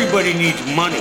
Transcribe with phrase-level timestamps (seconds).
[0.00, 1.00] Everybody needs money.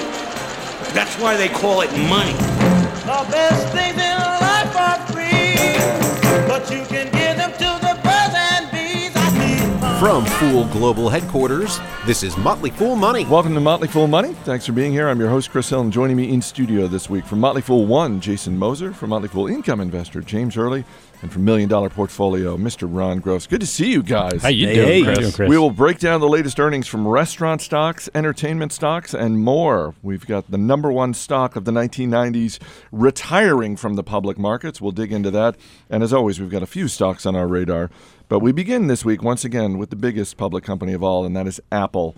[0.92, 2.34] That's why they call it money.
[2.34, 8.34] The best things in life are free, but you can give them to the birds
[8.36, 9.12] and bees.
[9.16, 10.00] I need.
[10.00, 13.24] From Fool Global Headquarters, this is Motley Fool Money.
[13.26, 14.34] Welcome to Motley Fool Money.
[14.34, 15.08] Thanks for being here.
[15.10, 17.86] I'm your host, Chris Hill, and joining me in studio this week from Motley Fool
[17.86, 20.86] One, Jason Moser, from Motley Fool Income Investor, James Early,
[21.22, 22.88] and from Million Dollar Portfolio, Mr.
[22.90, 23.48] Ron Gross.
[23.48, 24.44] Good to see you guys.
[24.44, 25.04] How you Hey, doing, hey.
[25.04, 25.18] Chris?
[25.18, 29.14] How you doing, We will break down the latest earnings from restaurant stocks, entertainment stocks,
[29.14, 29.96] and more.
[30.04, 32.60] We've got the number one stock of the 1990s
[32.92, 34.80] retiring from the public markets.
[34.80, 35.56] We'll dig into that.
[35.90, 37.90] And as always, we've got a few stocks on our radar.
[38.30, 41.36] But we begin this week once again with the biggest public company of all, and
[41.36, 42.16] that is Apple.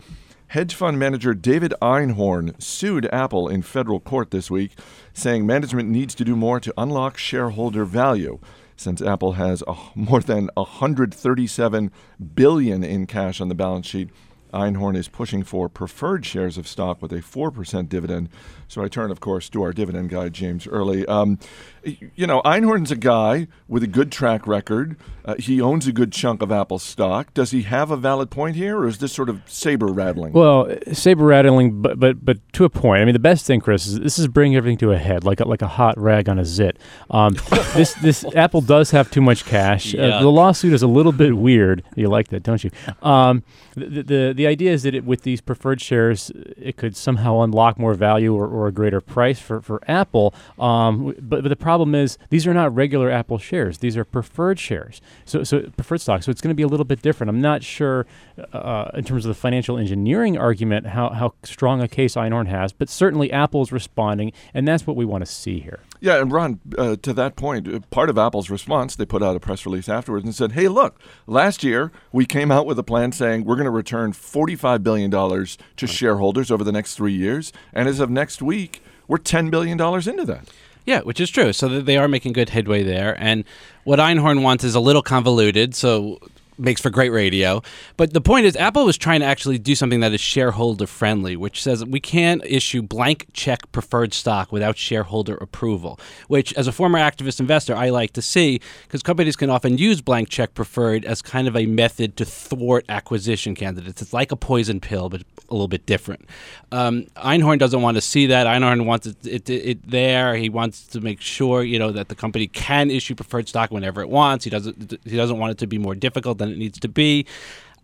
[0.48, 4.72] Hedge fund manager David Einhorn sued Apple in federal court this week,
[5.14, 8.40] saying management needs to do more to unlock shareholder value.
[8.80, 11.92] Since Apple has a, more than 137
[12.34, 14.10] billion in cash on the balance sheet,
[14.54, 18.30] Einhorn is pushing for preferred shares of stock with a 4% dividend.
[18.70, 21.06] So I turn, of course, to our dividend guy, James Early.
[21.08, 21.40] Um,
[21.84, 24.98] you know, Einhorn's a guy with a good track record.
[25.26, 27.34] Uh, he owns a good chunk of Apple stock.
[27.36, 30.34] Does he have a valid point here, or is this sort of saber rattling?
[30.34, 33.04] Well, saber rattling, but but but to a point.
[33.04, 35.40] I mean, the best thing, Chris, is this is bringing everything to a head, like
[35.40, 36.78] a, like a hot rag on a zit.
[37.12, 37.36] Um,
[37.76, 39.94] this this Apple does have too much cash.
[39.94, 41.84] Uh, the lawsuit is a little bit weird.
[41.96, 42.72] You like that, don't you?
[43.04, 43.44] Um,
[43.76, 47.78] the, the the idea is that it, with these preferred shares, it could somehow unlock
[47.78, 50.34] more value or, or a greater price for for Apple.
[50.58, 53.80] Um, but, but the problem is these are not regular Apple shares.
[53.80, 55.02] These are preferred shares.
[55.26, 56.24] So so preferred stock.
[56.24, 57.30] So it's going to be a little bit different.
[57.30, 58.06] I'm not sure
[58.54, 62.72] uh, in terms of the financial engineering argument how, how strong a case Einhorn has,
[62.72, 65.80] but certainly Apple is responding, and that's what we want to see here.
[66.02, 69.36] Yeah, and Ron, uh, to that point, uh, part of Apple's response, they put out
[69.36, 72.84] a press release afterwards and said, hey, look, last year we came out with a
[72.84, 77.52] plan saying we're going to return $45 billion to shareholders over the next three years.
[77.74, 80.48] And as of next week, we're $10 billion into that.
[80.90, 81.54] Yeah, which is true.
[81.54, 83.16] So they are making good headway there.
[83.20, 83.44] And
[83.84, 86.18] what Einhorn wants is a little convoluted, so
[86.60, 87.62] makes for great radio.
[87.98, 91.36] But the point is, Apple was trying to actually do something that is shareholder friendly,
[91.36, 96.00] which says we can't issue blank check preferred stock without shareholder approval.
[96.28, 100.02] Which, as a former activist investor, I like to see because companies can often use
[100.02, 104.02] blank check preferred as kind of a method to thwart acquisition candidates.
[104.02, 106.28] It's like a poison pill, but a little bit different.
[106.72, 108.48] Um, Einhorn doesn't want to see that.
[108.48, 110.36] Einhorn wants it, it, it there.
[110.36, 114.02] He wants to make sure you know that the company can issue preferred stock whenever
[114.02, 114.44] it wants.
[114.44, 115.00] He doesn't.
[115.04, 117.26] He doesn't want it to be more difficult than it needs to be.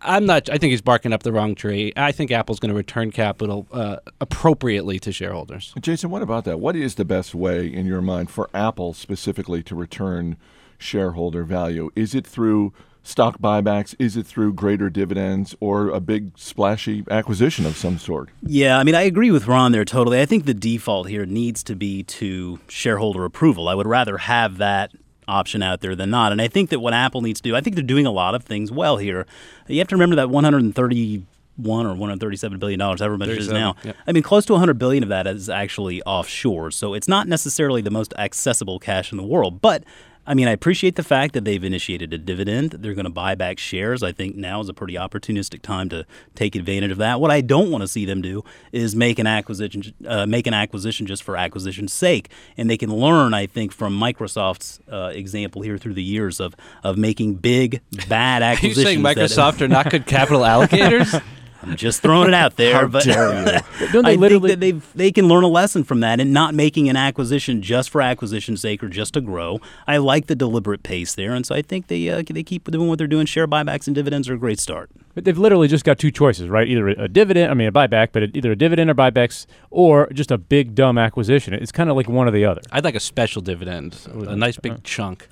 [0.02, 0.50] I'm not.
[0.50, 1.92] I think he's barking up the wrong tree.
[1.96, 5.74] I think Apple's going to return capital uh, appropriately to shareholders.
[5.80, 6.60] Jason, what about that?
[6.60, 10.38] What is the best way, in your mind, for Apple specifically to return
[10.78, 11.90] shareholder value?
[11.96, 13.96] Is it through stock buybacks?
[14.00, 18.30] Is it through greater dividends or a big splashy acquisition of some sort?
[18.42, 20.20] Yeah, I mean, I agree with Ron there totally.
[20.20, 23.70] I think the default here needs to be to shareholder approval.
[23.70, 24.92] I would rather have that
[25.28, 26.32] option out there than not.
[26.32, 28.36] And I think that what Apple needs to do, I think they're doing a lot
[28.36, 29.26] of things well here.
[29.68, 33.62] You have to remember that 131 or 137 billion dollars, however much it is 37,
[33.62, 33.76] now.
[33.84, 33.96] yep.
[34.08, 36.72] I mean, close to 100 billion of that is actually offshore.
[36.72, 39.84] So it's not necessarily the most accessible cash in the world, but
[40.28, 42.72] I mean, I appreciate the fact that they've initiated a dividend.
[42.72, 44.02] They're going to buy back shares.
[44.02, 47.20] I think now is a pretty opportunistic time to take advantage of that.
[47.20, 50.54] What I don't want to see them do is make an acquisition, uh, make an
[50.54, 52.30] acquisition just for acquisition's sake.
[52.58, 56.56] And they can learn, I think, from Microsoft's uh, example here through the years of
[56.84, 58.78] of making big bad acquisitions.
[58.86, 61.22] Are you saying Microsoft are not good capital allocators?
[61.66, 62.74] I'm just throwing it out there.
[62.74, 63.88] How but dare you.
[63.92, 66.54] Don't they I think that they they can learn a lesson from that and not
[66.54, 69.60] making an acquisition just for acquisition's sake or just to grow.
[69.88, 72.88] I like the deliberate pace there, and so I think they uh, they keep doing
[72.88, 73.26] what they're doing.
[73.26, 74.90] Share buybacks and dividends are a great start.
[75.14, 76.68] But they've literally just got two choices, right?
[76.68, 80.30] Either a dividend, I mean a buyback, but either a dividend or buybacks, or just
[80.30, 81.54] a big dumb acquisition.
[81.54, 82.62] It's kind of like one or the other.
[82.72, 85.28] I'd like a special dividend, a nice big chunk.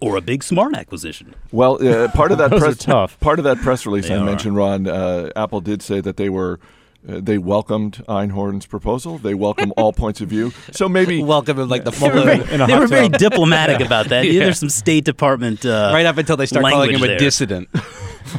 [0.00, 1.34] Or a big smart acquisition.
[1.52, 3.18] Well, uh, part of that press tough.
[3.20, 4.24] part of that press release They I are.
[4.24, 6.58] mentioned, Ron, uh, Apple did say that they were.
[7.08, 9.16] Uh, they welcomed Einhorn's proposal.
[9.18, 10.50] They welcome all points of view.
[10.72, 13.20] So maybe Welcome in like the They were very, in a they were very tub.
[13.20, 14.26] diplomatic about that.
[14.26, 14.40] Yeah.
[14.44, 17.68] There's some State Department uh, right up until they start calling him language a dissident.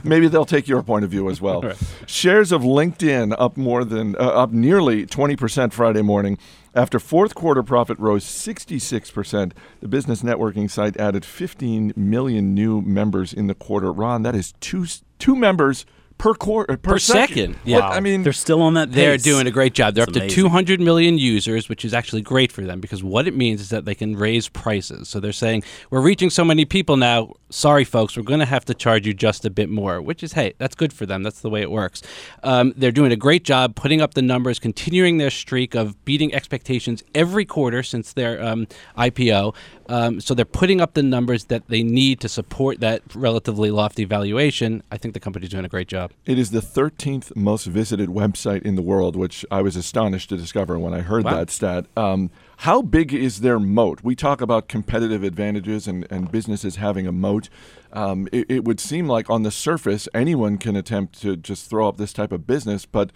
[0.04, 1.63] maybe they'll take your point of view as well.
[2.07, 6.38] Shares of LinkedIn up more than uh, up nearly 20% Friday morning
[6.77, 9.51] after fourth quarter profit rose 66%.
[9.81, 13.91] The business networking site added 15 million new members in the quarter.
[13.91, 14.85] Ron, that is two
[15.18, 15.88] two members
[16.18, 17.58] per quarter per, Per second.
[17.64, 17.80] Yeah.
[17.80, 18.92] But, I mean, They're still on that.
[18.92, 19.24] They're pace.
[19.24, 19.96] doing a great job.
[19.96, 23.28] They're It's up to 200 million users, which is actually great for them because what
[23.28, 25.10] it means is that they can raise prices.
[25.10, 27.34] So they're saying, we're reaching so many people now.
[27.50, 30.34] Sorry, folks, we're going to have to charge you just a bit more, which is,
[30.34, 31.24] hey, that's good for them.
[31.24, 32.02] That's the way it works.
[32.44, 36.34] Um, they're doing a great job putting up the numbers, continuing their streak of beating
[36.34, 38.68] expectations every quarter since their um,
[38.98, 39.56] IPO.
[39.89, 44.06] Um, so they're putting up the numbers that they need to support that relatively lofty
[44.06, 44.84] valuation.
[44.92, 46.12] I think the company's doing a great job.
[46.25, 50.38] It is the 13th most visited website in the world, which I was astonished to
[50.38, 51.36] discover when I heard Wow.
[51.36, 51.86] that stat.
[51.95, 52.30] Um,
[52.62, 54.00] how big is their moat?
[54.04, 57.50] We talk about competitive advantages and, and businesses having a moat.
[57.94, 61.88] Um, it, it would seem like on the surface, anyone can attempt to just throw
[61.88, 63.12] up this type of business, but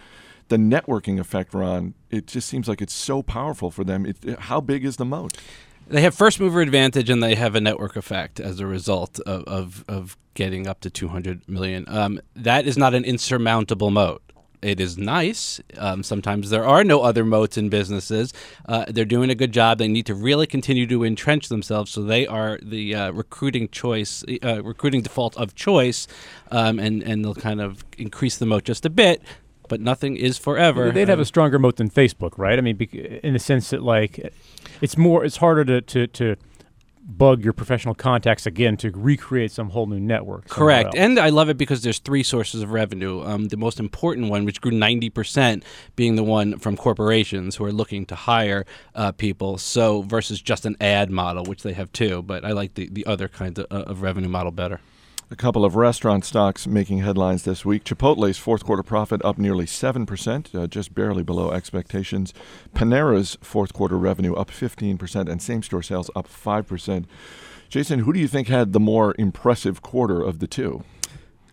[0.48, 4.06] the networking effect, Ron, it just seems like it's so powerful for them.
[4.06, 5.38] It, how big is the moat?
[5.92, 9.44] They have first mover advantage and they have a network effect as a result of,
[9.44, 11.84] of, of getting up to 200 million.
[11.90, 14.22] Um, that is not an insurmountable moat.
[14.62, 15.60] It is nice.
[15.78, 18.32] Um, sometimes there are no other moats in businesses.
[18.70, 19.80] Uh, they're doing a good job.
[19.80, 24.24] They need to really continue to entrench themselves so they are the uh, recruiting choice,
[24.44, 26.08] uh, recruiting default of choice,
[26.52, 29.22] um, and, and they'll kind of increase the moat just a bit.
[29.72, 30.92] But nothing is forever.
[30.92, 32.60] They'd have a stronger moat than Facebook, right?
[32.60, 32.78] I mean,
[33.24, 34.34] in the sense that like
[34.82, 36.36] it's more, it's harder to to, to
[37.04, 40.50] bug your professional contacts again to recreate some whole new network.
[40.50, 40.88] Correct.
[40.88, 40.96] else.
[40.98, 43.24] And I love it because there's three sources of revenue.
[43.24, 45.64] Um, the most important one, which grew 90%,
[45.96, 49.58] being the one from corporations who are looking to hire uh, people.
[49.58, 52.24] So versus just an ad model, which they have too.
[52.24, 54.82] But I like the, the other kind of, uh, of revenue model better.
[55.32, 57.86] A couple of restaurant stocks making headlines this week.
[57.86, 62.34] Chipotle's fourth quarter profit up nearly 7%, uh, just barely below expectations.
[62.76, 67.06] Panera's fourth quarter revenue up 15%, and same store sales up 5%.
[67.70, 70.84] Jason, who do you think had the more impressive quarter of the two?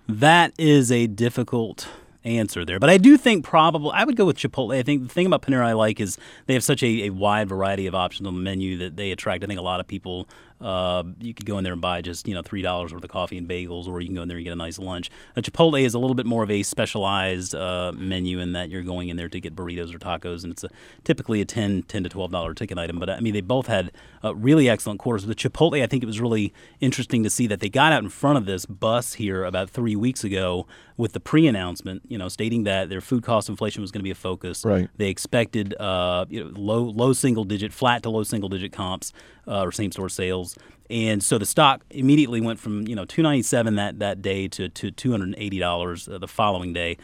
[0.08, 1.86] That is a difficult
[2.24, 2.80] answer there.
[2.80, 4.76] But I do think probably I would go with Chipotle.
[4.76, 7.48] I think the thing about Panera I like is they have such a, a wide
[7.48, 9.44] variety of options on the menu that they attract.
[9.44, 10.28] I think a lot of people.
[10.60, 13.10] Uh, you could go in there and buy just you know three dollars worth of
[13.10, 15.10] coffee and bagels, or you can go in there and get a nice lunch.
[15.36, 18.82] Uh, Chipotle is a little bit more of a specialized uh, menu in that you're
[18.82, 20.68] going in there to get burritos or tacos, and it's a,
[21.04, 22.98] typically a 10, 10 to twelve dollar ticket item.
[22.98, 23.92] But I mean, they both had
[24.24, 25.26] uh, really excellent quarters.
[25.26, 28.08] With Chipotle, I think it was really interesting to see that they got out in
[28.08, 30.66] front of this bus here about three weeks ago
[30.96, 34.10] with the pre-announcement, you know, stating that their food cost inflation was going to be
[34.10, 34.64] a focus.
[34.64, 34.88] Right.
[34.96, 39.12] They expected uh, you know, low low single digit, flat to low single digit comps
[39.48, 40.56] uh, or same store sales,
[40.90, 44.90] and so the stock immediately went from you know 297 that that day to to
[44.90, 46.96] 280 dollars uh, the following day,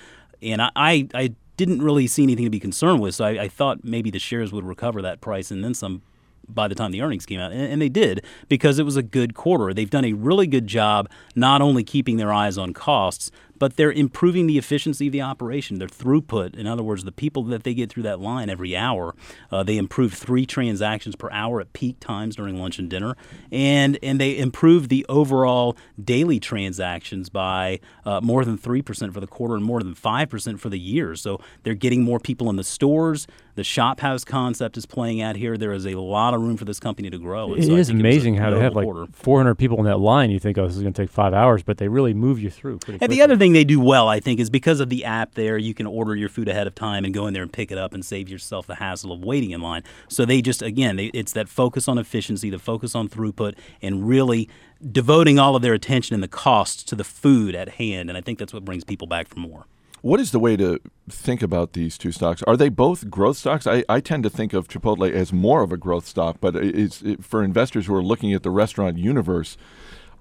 [0.43, 3.85] and I, I didn't really see anything to be concerned with, so I, I thought
[3.85, 6.03] maybe the shares would recover that price and then some
[6.49, 9.03] by the time the earnings came out, and, and they did because it was a
[9.03, 9.73] good quarter.
[9.73, 13.93] They've done a really good job not only keeping their eyes on costs, but they're
[13.93, 16.57] improving the efficiency of the operation, their throughput.
[16.57, 19.15] In other words, the people that they get through that line every hour,
[19.51, 23.17] uh, they improve three transactions per hour at peak times during lunch and dinner,
[23.53, 29.21] and and they improved the overall daily transactions by uh, more than three percent for
[29.21, 31.15] the quarter and more than five percent for the year.
[31.15, 33.27] So they're getting more people in the stores.
[33.57, 35.57] The ShopHouse concept is playing out here.
[35.57, 37.53] There is a lot of room for this company to grow.
[37.55, 39.07] and It so I is amazing how they have like quarter.
[39.13, 40.31] 400 people in that line.
[40.33, 42.51] You think, oh, this is going to take five hours, but they really move you
[42.51, 43.17] through pretty And quickly.
[43.17, 45.75] the other thing they do well, I think, is because of the app there, you
[45.75, 47.93] can order your food ahead of time and go in there and pick it up
[47.93, 49.83] and save yourself the hassle of waiting in line.
[50.09, 54.09] So they just, again, they, it's that focus on efficiency, the focus on throughput, and
[54.09, 54.49] really
[54.91, 58.09] devoting all of their attention and the costs to the food at hand.
[58.09, 59.67] And I think that's what brings people back for more.
[60.03, 62.43] What is the way to think about these two stocks?
[62.43, 63.67] Are they both growth stocks?
[63.67, 67.01] I, I tend to think of Chipotle as more of a growth stock, but it's
[67.01, 69.57] it, for investors who are looking at the restaurant universe.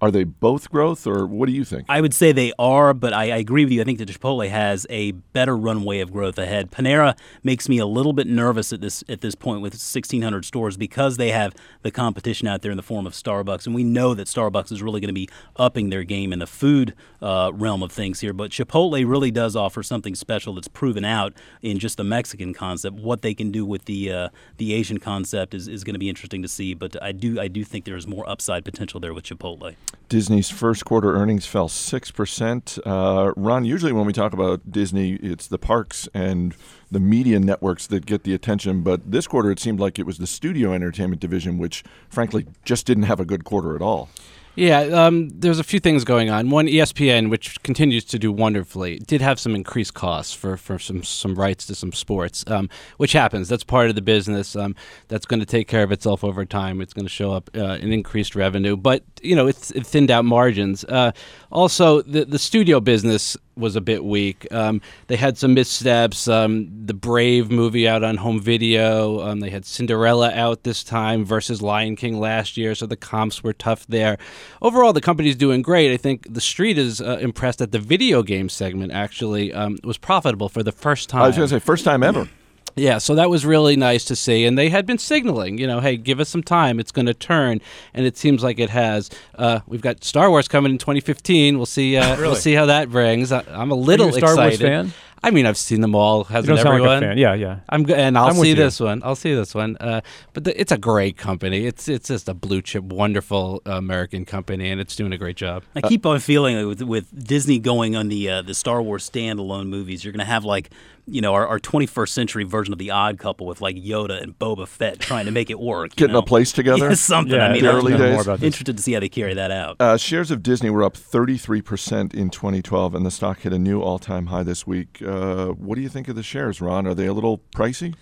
[0.04, 1.86] Are they both growth, or what do you think?
[1.88, 3.80] I would say they are, but I, I agree with you.
[3.80, 6.72] I think that Chipotle has a better runway of growth ahead.
[6.72, 10.76] Panera makes me a little bit nervous at this at this point with 1,600 stores
[10.76, 14.14] because they have the competition out there in the form of Starbucks, and we know
[14.14, 17.82] that Starbucks is really going to be upping their game in the food uh, realm
[17.82, 18.34] of things here.
[18.34, 21.32] But Chipotle really does offer something special that's proven out
[21.62, 22.98] in just the Mexican concept.
[22.98, 26.10] What they can do with the uh, the Asian concept is, is going to be
[26.10, 26.74] interesting to see.
[26.74, 29.76] But I do I do think there is more upside potential there with Chipotle.
[30.10, 32.80] Disney's first quarter earnings fell 6%.
[32.86, 36.54] Uh, Ron, usually when we talk about Disney, it's the parks and
[36.92, 40.20] the media networks that get the attention, but this quarter it seemed like it was
[40.20, 44.10] the studio entertainment division, which frankly just didn't have a good quarter at all.
[44.56, 46.52] Yeah, um, there's a few things going on.
[46.52, 51.04] One, ESPN, which continues to do wonderfully, did have some increased costs for, for some
[51.04, 53.50] some rights to some sports, um, which happens.
[53.50, 54.56] That's part of the business.
[54.56, 54.76] Um,
[55.08, 56.82] that's going to take care of itself over time.
[56.82, 60.12] It's going to show up uh, in increased revenue, but you know it's it thinned
[60.12, 60.84] out margins.
[60.84, 61.14] Uh,
[61.52, 64.48] also, the the studio business was a bit weak.
[64.52, 66.28] Um, they had some missteps.
[66.28, 69.22] Um, the Brave movie out on home video.
[69.22, 73.44] Um, they had Cinderella out this time versus Lion King last year, so the comps
[73.44, 74.18] were tough there.
[74.62, 75.94] Overall, the company's doing great.
[75.94, 79.98] I think the street is uh, impressed that the video game segment actually um, was
[79.98, 81.24] profitable for the first time.
[81.24, 82.28] I was going to say first time ever.
[82.76, 85.80] Yeah, so that was really nice to see, and they had been signaling, you know,
[85.80, 87.62] hey, give us some time, it's going to turn,
[87.94, 89.10] and it seems like it has.
[89.36, 91.58] Uh, we've got Star Wars coming in 2015.
[91.58, 91.98] We'll see.
[91.98, 93.32] Uh, We'll see how that brings.
[93.32, 94.60] I, am a little Are you a Star Wars excited.
[94.68, 94.94] fan?
[95.26, 96.26] I mean, I've seen them all.
[96.26, 96.90] Hasn't don't sound everyone?
[96.90, 97.18] like a fan.
[97.18, 97.60] Yeah, yeah.
[97.70, 99.02] I'm go- and I'll I'm see this one.
[99.06, 99.78] I'll see this one.
[99.80, 100.02] Uh,
[100.34, 101.66] but the, it's a great company.
[101.66, 105.64] It's it's just a blue chip, wonderful American company, and it's doing a great job.
[105.76, 109.10] I keep on feeling like with, with Disney going on the uh, the Star Wars
[109.10, 110.72] standalone movies, you're going to have like
[111.06, 114.38] you know our, our 21st century version of the Odd Couple with like Yoda and
[114.38, 115.96] Boba Fett trying to make it work.
[115.96, 116.20] Getting know?
[116.20, 116.74] a place together.
[116.90, 117.36] Yeah, something.
[117.36, 118.14] Yeah, I mean, the I'm early days.
[118.14, 118.48] More about this.
[118.48, 119.78] interested to see how they carry that out.
[119.80, 123.82] Uh, shares of Disney were up 33% in 2012, and the stock hit a new
[123.82, 125.02] all time high this week.
[125.06, 126.88] Uh, what do you think of the shares, Ron?
[126.88, 127.96] Are they a little pricey?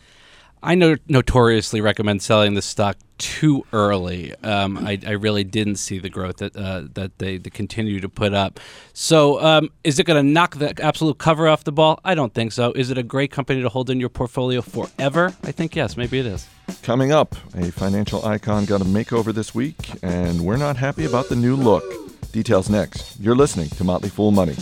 [0.63, 4.33] I no- notoriously recommend selling the stock too early.
[4.43, 8.09] Um, I, I really didn't see the growth that uh, that they, they continue to
[8.09, 8.59] put up.
[8.93, 11.99] So, um, is it going to knock the absolute cover off the ball?
[12.03, 12.71] I don't think so.
[12.73, 15.35] Is it a great company to hold in your portfolio forever?
[15.43, 16.47] I think yes, maybe it is.
[16.81, 21.29] Coming up, a financial icon got a makeover this week, and we're not happy about
[21.29, 21.83] the new look.
[22.31, 23.19] Details next.
[23.19, 24.55] You're listening to Motley Fool Money.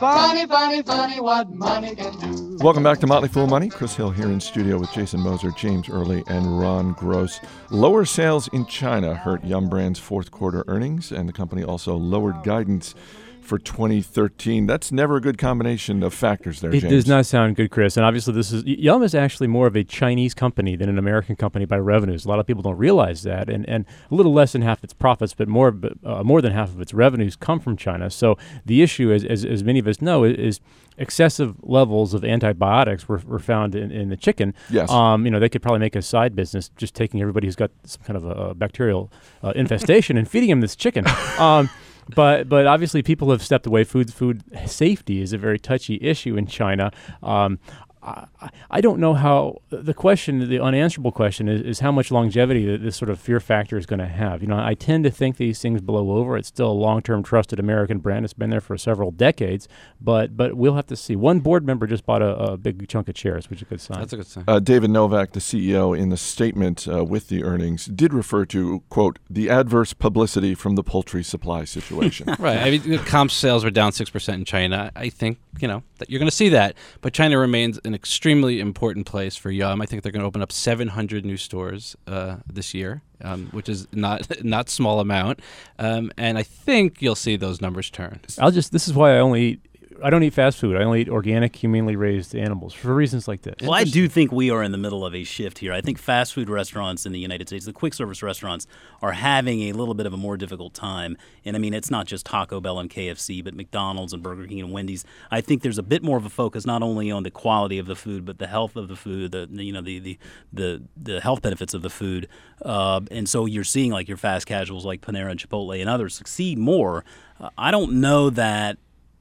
[0.00, 2.56] Funny, funny, funny what money can do.
[2.62, 3.68] Welcome back to Motley Fool Money.
[3.68, 7.38] Chris Hill here in studio with Jason Moser, James Early, and Ron Gross.
[7.68, 12.42] Lower sales in China hurt Yum Brand's fourth quarter earnings, and the company also lowered
[12.44, 12.94] guidance
[13.42, 14.66] for 2013.
[14.66, 16.92] That's never a good combination of factors there, It James.
[16.92, 17.96] does not sound good, Chris.
[17.96, 21.36] And obviously, this is Yum is actually more of a Chinese company than an American
[21.36, 22.24] company by revenues.
[22.24, 24.92] A lot of people don't realize that, and and a little less than half its
[24.92, 28.10] profits, but more uh, more than half of its revenues come from China.
[28.10, 30.60] So the issue, is, as as many of us know, is, is
[30.98, 34.54] excessive levels of antibiotics were, were found in, in the chicken.
[34.68, 34.90] Yes.
[34.90, 37.70] Um, you know, they could probably make a side business just taking everybody who's got
[37.84, 39.10] some kind of a, a bacterial
[39.42, 41.04] uh, infestation and feeding them this chicken.
[41.38, 41.70] Um,
[42.14, 43.84] but but obviously people have stepped away.
[43.84, 46.92] Food food safety is a very touchy issue in China.
[47.22, 47.58] Um,
[48.02, 48.26] I,
[48.70, 52.82] I don't know how the question, the unanswerable question is, is how much longevity that
[52.82, 54.40] this sort of fear factor is going to have.
[54.42, 56.36] You know, I tend to think these things blow over.
[56.36, 58.24] It's still a long-term trusted American brand.
[58.24, 59.68] It's been there for several decades,
[60.00, 61.16] but but we'll have to see.
[61.16, 63.80] One board member just bought a, a big chunk of shares, which is a good
[63.80, 63.98] sign.
[64.00, 64.44] That's a good sign.
[64.48, 68.82] Uh, David Novak, the CEO, in the statement uh, with the earnings, did refer to,
[68.88, 72.28] quote, the adverse publicity from the poultry supply situation.
[72.40, 72.58] Right.
[72.58, 74.90] I mean, comp sales were down 6% in China.
[74.96, 76.74] I think, you know, that you're going to see that.
[77.02, 79.82] But China remains an extremely important place for Yum.
[79.82, 83.68] I think they're going to open up 700 new stores uh, this year, um, which
[83.68, 85.40] is not not small amount.
[85.78, 88.20] Um, and I think you'll see those numbers turn.
[88.38, 88.72] I'll just.
[88.72, 89.60] This is why I only eat.
[90.02, 90.76] I don't eat fast food.
[90.76, 93.54] I only eat organic, humanely raised animals for reasons like this.
[93.60, 95.72] Well, I do think we are in the middle of a shift here.
[95.72, 98.66] I think fast food restaurants in the United States, the quick service restaurants,
[99.02, 101.16] are having a little bit of a more difficult time.
[101.44, 104.60] And I mean, it's not just Taco Bell and KFC, but McDonald's and Burger King
[104.60, 105.04] and Wendy's.
[105.30, 107.86] I think there's a bit more of a focus not only on the quality of
[107.86, 110.18] the food, but the health of the food, the you know the the
[110.52, 112.28] the, the health benefits of the food.
[112.62, 116.14] Uh, and so you're seeing like your fast casuals like Panera and Chipotle and others
[116.14, 117.04] succeed more.
[117.38, 118.78] Uh, I don't know that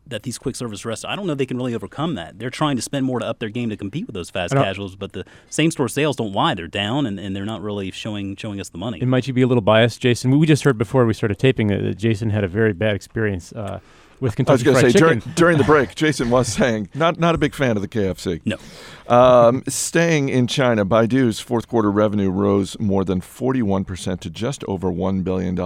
[0.09, 2.37] that these quick service restaurants, I don't know they can really overcome that.
[2.39, 4.95] They're trying to spend more to up their game to compete with those fast casuals,
[4.95, 6.53] but the same store sales don't lie.
[6.55, 8.99] They're down and, and they're not really showing showing us the money.
[8.99, 10.31] And might you be a little biased, Jason?
[10.31, 12.95] We- We just heard before we started taping that that Jason had a very bad
[12.95, 13.79] experience uh,
[14.19, 15.33] with I was Kentucky going to Fried say, during, Chicken.
[15.35, 18.41] during the break, Jason was saying, not, not a big fan of the KFC.
[18.45, 18.57] No.
[19.07, 24.89] Um, staying in China, Baidu's fourth quarter revenue rose more than 41% to just over
[24.91, 25.57] $1 billion.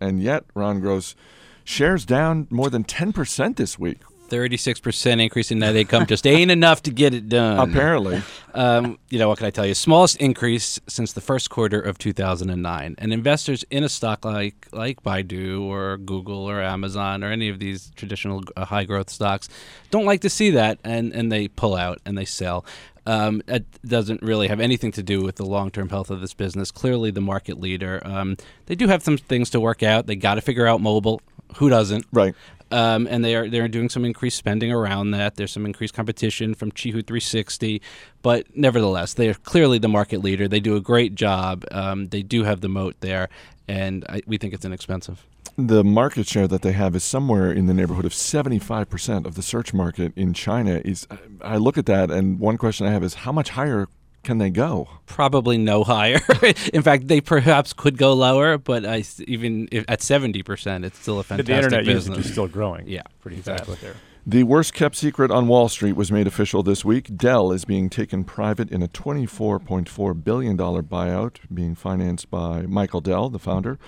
[0.00, 1.16] And yet, Ron Gross,
[1.66, 6.82] shares down more than 10% this week, 36% increase in net income just ain't enough
[6.82, 7.68] to get it done.
[7.68, 8.22] apparently.
[8.54, 9.74] um, you know, what can I tell you?
[9.74, 12.94] Smallest increase since the first quarter of 2009.
[12.98, 17.58] And investors in a stock like like Baidu or Google or Amazon or any of
[17.58, 19.48] these traditional uh, high growth stocks
[19.90, 22.64] don't like to see that, and and they pull out and they sell.
[23.06, 26.34] Um, it doesn't really have anything to do with the long term health of this
[26.34, 26.72] business.
[26.72, 28.02] Clearly, the market leader.
[28.04, 30.06] Um, they do have some things to work out.
[30.06, 31.20] They got to figure out mobile.
[31.56, 32.06] Who doesn't?
[32.12, 32.34] Right.
[32.70, 35.36] um, and they are they're doing some increased spending around that.
[35.36, 37.80] There's some increased competition from Qihoo 360,
[38.22, 40.48] but nevertheless, they are clearly the market leader.
[40.48, 41.64] They do a great job.
[41.70, 43.28] Um, they do have the moat there,
[43.68, 45.24] and I, we think it's inexpensive.
[45.58, 49.42] The market share that they have is somewhere in the neighborhood of 75% of the
[49.42, 50.82] search market in China.
[50.84, 51.06] Is
[51.40, 53.88] I look at that, and one question I have is how much higher
[54.26, 54.86] can they go?
[55.06, 56.20] Probably no higher.
[56.74, 60.84] In fact, they perhaps could go lower, but I s- even if, at seventy percent,
[60.84, 62.16] it's still a fantastic The fantastic internet business.
[62.18, 62.86] usage is still growing.
[62.88, 63.76] Yeah, pretty exactly.
[63.76, 63.94] fast there.
[64.28, 67.16] The worst kept secret on Wall Street was made official this week.
[67.16, 73.28] Dell is being taken private in a $24.4 billion buyout being financed by Michael Dell,
[73.30, 73.78] the founder,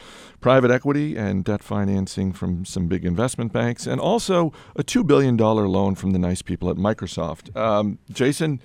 [0.40, 5.37] private equity and debt financing from some big investment banks, and also a $2 billion
[5.37, 7.54] loan from the nice people at Microsoft.
[7.57, 8.61] Um, Jason,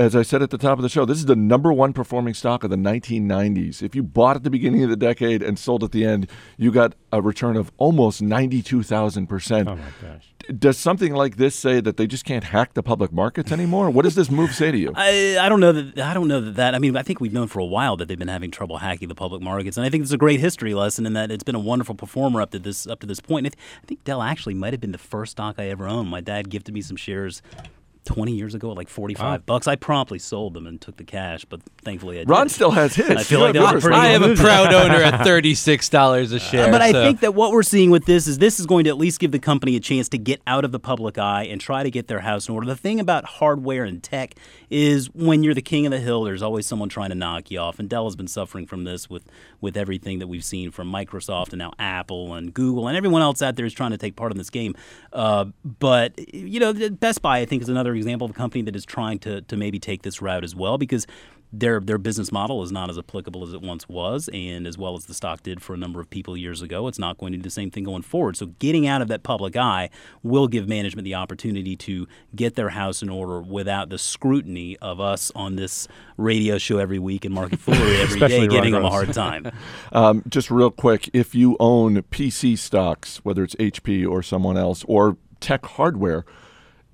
[0.00, 2.32] as I said at the top of the show, this is the number one performing
[2.32, 3.82] stock of the 1990s.
[3.82, 6.26] If you bought at the beginning of the decade and sold at the end,
[6.56, 9.68] you got a return of almost 92,000%.
[9.68, 10.32] Oh my gosh.
[10.58, 13.90] Does something like this say that they just can't hack the public markets anymore?
[13.90, 14.90] What does this move say to you?
[14.96, 17.32] I, I don't know that I don't know that that I mean I think we've
[17.32, 19.90] known for a while that they've been having trouble hacking the public markets and I
[19.90, 22.58] think it's a great history lesson in that it's been a wonderful performer up to
[22.58, 23.46] this up to this point.
[23.46, 25.86] And I, th- I think Dell actually might have been the first stock I ever
[25.86, 26.08] owned.
[26.08, 27.42] My dad gifted me some shares
[28.04, 29.66] 20 years ago like 45 bucks.
[29.66, 32.30] I promptly sold them and took the cash, but thankfully I did.
[32.30, 33.10] Ron still has his.
[33.10, 33.96] I feel You like have that pretty?
[33.96, 36.70] I am a proud owner at thirty-six dollars a share.
[36.70, 38.96] but I think that what we're seeing with this is this is going to at
[38.98, 41.82] least give the company a chance to get out of the public eye and try
[41.82, 42.66] to get their house in order.
[42.66, 44.34] The thing about hardware and tech
[44.70, 47.58] is when you're the king of the hill, there's always someone trying to knock you
[47.58, 47.78] off.
[47.78, 49.24] And Dell has been suffering from this with,
[49.60, 53.42] with everything that we've seen from Microsoft and now Apple and Google and everyone else
[53.42, 54.74] out there is trying to take part in this game.
[55.12, 58.76] Uh, but, you know, Best Buy, I think, is another example of a company that
[58.76, 61.06] is trying to, to maybe take this route as well because
[61.52, 64.94] their their business model is not as applicable as it once was, and as well
[64.94, 67.38] as the stock did for a number of people years ago, it's not going to
[67.38, 68.36] do the same thing going forward.
[68.36, 69.90] So getting out of that public eye
[70.22, 72.06] will give management the opportunity to
[72.36, 76.98] get their house in order without the scrutiny of us on this radio show every
[76.98, 79.50] week and Market Foolery every day, giving them a hard time.
[79.92, 84.84] Um, just real quick, if you own PC stocks, whether it's HP or someone else,
[84.86, 86.24] or tech hardware,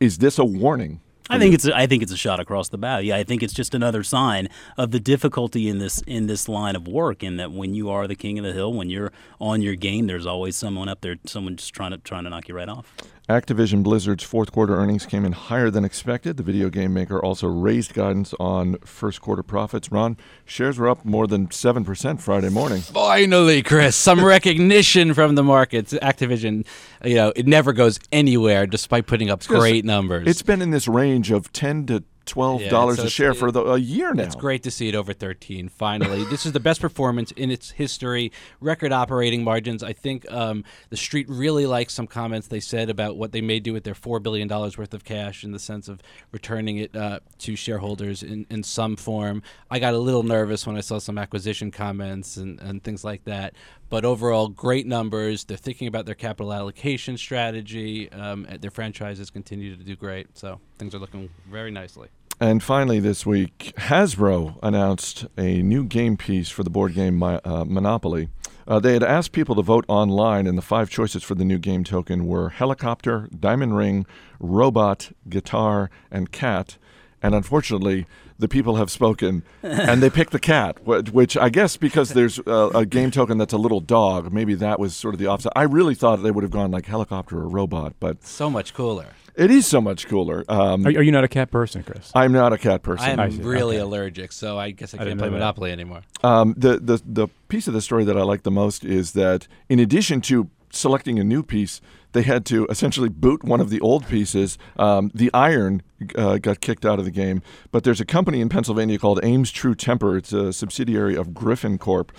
[0.00, 1.00] is this a warning?
[1.28, 2.98] I think it's a, I think it's a shot across the bow.
[2.98, 6.76] Yeah, I think it's just another sign of the difficulty in this in this line
[6.76, 7.22] of work.
[7.24, 10.06] In that when you are the king of the hill, when you're on your game,
[10.06, 12.94] there's always someone up there, someone just trying to trying to knock you right off.
[13.28, 16.36] Activision Blizzard's fourth quarter earnings came in higher than expected.
[16.36, 19.90] The video game maker also raised guidance on first quarter profits.
[19.90, 22.82] Ron, shares were up more than 7% Friday morning.
[22.82, 25.92] Finally, Chris, some recognition from the markets.
[25.94, 26.64] Activision,
[27.04, 30.28] you know, it never goes anywhere despite putting up great numbers.
[30.28, 33.62] It's been in this range of 10 to $12 Yeah, so a share for the,
[33.62, 34.24] a year now.
[34.24, 35.68] It's great to see it over 13.
[35.68, 38.32] Finally, this is the best performance in its history.
[38.60, 39.82] Record operating margins.
[39.82, 43.60] I think um, the street really likes some comments they said about what they may
[43.60, 46.94] do with their four billion dollars worth of cash, in the sense of returning it
[46.94, 49.42] uh, to shareholders in, in some form.
[49.70, 53.24] I got a little nervous when I saw some acquisition comments and, and things like
[53.24, 53.54] that.
[53.88, 55.44] But overall, great numbers.
[55.44, 58.10] They're thinking about their capital allocation strategy.
[58.10, 62.08] Um, their franchises continue to do great, so things are looking very nicely.
[62.38, 67.64] And finally, this week, Hasbro announced a new game piece for the board game uh,
[67.66, 68.28] Monopoly.
[68.68, 71.56] Uh, they had asked people to vote online, and the five choices for the new
[71.56, 74.04] game token were helicopter, diamond ring,
[74.38, 76.76] robot, guitar, and cat.
[77.22, 78.06] And unfortunately,
[78.38, 82.70] the people have spoken, and they picked the cat, which I guess because there's a,
[82.74, 85.52] a game token that's a little dog, maybe that was sort of the opposite.
[85.56, 89.06] I really thought they would have gone like helicopter or robot, but So much cooler.
[89.36, 90.44] It is so much cooler.
[90.48, 92.10] Um, Are, are you not a cat person, Chris?
[92.14, 93.20] I'm not a cat person.
[93.20, 93.82] I'm really Okay.
[93.82, 95.38] allergic, so I guess I didn't can't play know that.
[95.38, 96.02] Monopoly anymore.
[96.24, 99.46] Um, the, the the piece of the story that I like the most is that
[99.68, 101.80] in addition to selecting a new piece,
[102.12, 104.56] they had to essentially boot one of the old pieces.
[104.78, 105.82] Um, the iron
[106.14, 109.50] uh, got kicked out of the game, but there's a company in Pennsylvania called Ames
[109.50, 110.16] True Temper.
[110.16, 112.12] It's a subsidiary of Griffon Corp.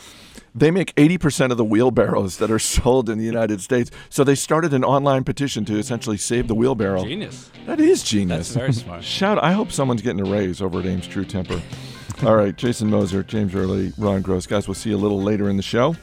[0.53, 3.89] They make 80% of the wheelbarrows that are sold in the United States.
[4.09, 7.03] So they started an online petition to essentially save the wheelbarrow.
[7.03, 7.49] Genius.
[7.65, 8.49] That is genius.
[8.49, 9.03] That's very smart.
[9.17, 9.43] Shout!
[9.43, 11.61] I hope someone's getting a raise over at Ames True Temper.
[12.23, 14.47] All right, Jason Moser, James Early, Ron Gross.
[14.47, 15.95] Guys, we'll see you a little later in the show.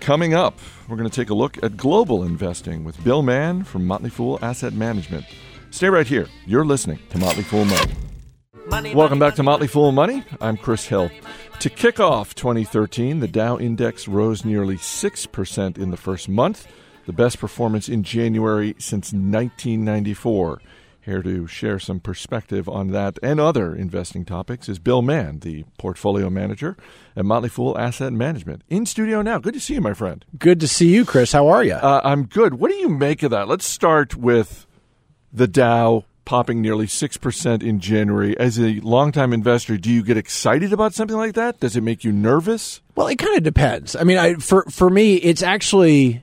[0.00, 0.58] Coming up,
[0.88, 4.38] we're going to take a look at global investing with Bill Mann from Motley Fool
[4.40, 5.26] Asset Management.
[5.70, 6.28] Stay right here.
[6.46, 8.94] You're listening to Motley Fool Money.
[8.94, 10.24] Welcome back to Motley Fool Money.
[10.40, 11.10] I'm Chris Hill.
[11.60, 16.66] To kick off 2013, the Dow Index rose nearly 6% in the first month,
[17.06, 20.60] the best performance in January since 1994.
[21.08, 25.64] Here to share some perspective on that and other investing topics is Bill Mann, the
[25.78, 26.76] portfolio manager
[27.16, 28.60] at Motley Fool Asset Management.
[28.68, 29.38] In studio now.
[29.38, 30.22] Good to see you, my friend.
[30.38, 31.32] Good to see you, Chris.
[31.32, 31.72] How are you?
[31.72, 32.54] Uh, I'm good.
[32.54, 33.48] What do you make of that?
[33.48, 34.66] Let's start with
[35.32, 38.38] the Dow popping nearly 6% in January.
[38.38, 41.58] As a longtime investor, do you get excited about something like that?
[41.58, 42.82] Does it make you nervous?
[42.96, 43.96] well, it kind of depends.
[43.96, 46.22] I mean, I, for for me, it's actually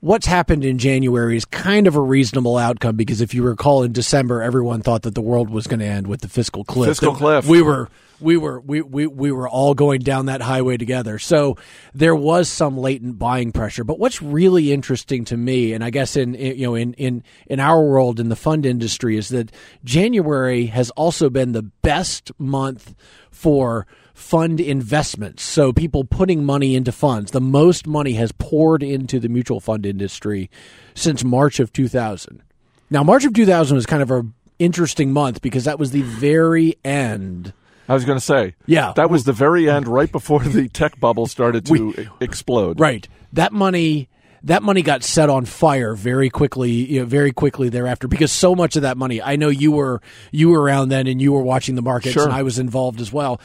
[0.00, 3.92] what's happened in January is kind of a reasonable outcome because if you recall in
[3.92, 6.88] December, everyone thought that the world was going to end with the fiscal cliff.
[6.88, 7.46] Fiscal cliff.
[7.46, 7.88] We were
[8.20, 11.18] we were we, we, we were all going down that highway together.
[11.18, 11.56] So
[11.94, 13.84] there was some latent buying pressure.
[13.84, 17.22] But what's really interesting to me, and I guess in, in you know in, in
[17.46, 19.52] in our world in the fund industry, is that
[19.84, 22.94] January has also been the best month
[23.30, 23.86] for
[24.20, 25.42] fund investments.
[25.42, 27.30] So people putting money into funds.
[27.32, 30.50] The most money has poured into the mutual fund industry
[30.94, 32.42] since March of 2000.
[32.90, 34.24] Now, March of 2000 was kind of a
[34.58, 37.52] interesting month because that was the very end.
[37.88, 38.92] I was going to say, Yeah.
[38.96, 42.78] that was the very end, right before the tech bubble started to e- explode.
[42.78, 43.08] Right.
[43.32, 44.08] That money
[44.42, 48.54] that money got set on fire very quickly, you know, very quickly thereafter because so
[48.54, 50.00] much of that money, I know you were
[50.32, 52.24] you were around then and you were watching the markets Sure.
[52.24, 53.38] and I was involved as well.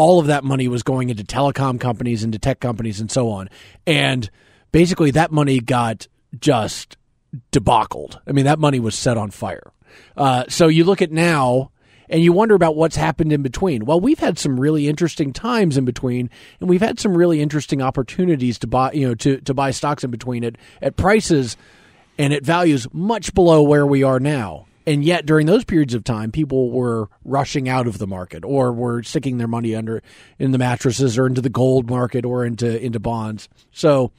[0.00, 3.28] All of that money was going into telecom companies, and into tech companies and so
[3.28, 3.50] on.
[3.86, 4.30] And
[4.72, 6.08] basically that money got
[6.38, 6.96] just
[7.52, 8.18] debacled.
[8.26, 9.72] I mean, that money was set on fire.
[10.16, 11.70] Uh, so you look at now
[12.08, 13.84] and you wonder about what's happened in between.
[13.84, 17.82] Well, we've had some really interesting times in between, and we've had some really interesting
[17.82, 21.58] opportunities to buy, you know, to, to buy stocks in between at, at prices
[22.16, 24.66] and at values much below where we are now.
[24.86, 28.72] And yet, during those periods of time, people were rushing out of the market, or
[28.72, 30.02] were sticking their money under
[30.38, 33.48] in the mattresses, or into the gold market, or into into bonds.
[33.72, 34.10] So,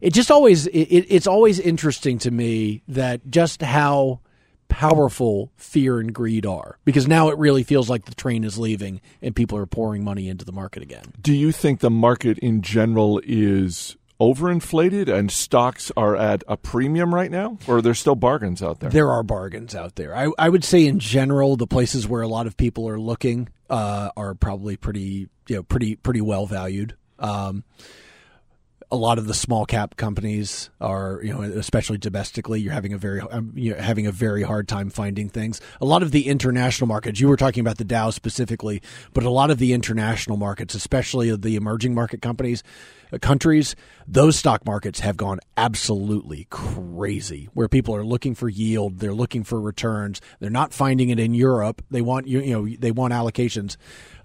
[0.00, 4.20] it just always it, it- it's always interesting to me that just how
[4.68, 9.00] powerful fear and greed are because now it really feels like the train is leaving
[9.22, 11.04] and people are pouring money into the market again.
[11.20, 17.14] Do you think the market in general is overinflated and stocks are at a premium
[17.14, 18.90] right now, or are there still bargains out there?
[18.90, 20.16] There are bargains out there.
[20.16, 23.48] I, I would say in general, the places where a lot of people are looking
[23.68, 26.96] uh, are probably pretty, you know, pretty pretty well valued.
[27.18, 27.64] Um,
[28.90, 32.98] a lot of the small cap companies are, you know, especially domestically, you're having a
[32.98, 35.60] very, um, you're having a very hard time finding things.
[35.80, 38.80] A lot of the international markets, you were talking about the Dow specifically,
[39.12, 42.62] but a lot of the international markets, especially the emerging market companies,
[43.20, 47.48] countries, those stock markets have gone absolutely crazy.
[47.54, 50.20] Where people are looking for yield, they're looking for returns.
[50.40, 51.82] They're not finding it in Europe.
[51.90, 53.76] They want you, know, they want allocations,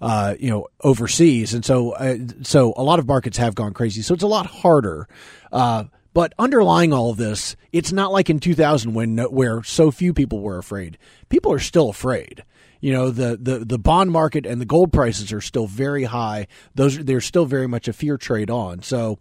[0.01, 4.01] uh, you know, overseas, and so uh, so a lot of markets have gone crazy.
[4.01, 5.07] So it's a lot harder.
[5.51, 10.13] Uh, but underlying all of this, it's not like in 2000 when where so few
[10.13, 10.97] people were afraid.
[11.29, 12.43] People are still afraid.
[12.81, 16.47] You know, the, the, the bond market and the gold prices are still very high.
[16.75, 18.81] Those are there's still very much a fear trade on.
[18.81, 19.19] So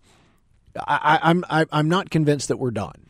[0.77, 3.07] I, I, I'm I, I'm not convinced that we're done.